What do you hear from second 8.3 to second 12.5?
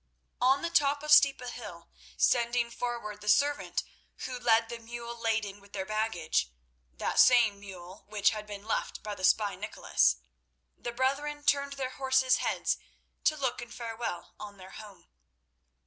had been left by the spy Nicholas—the brethren turned their horses'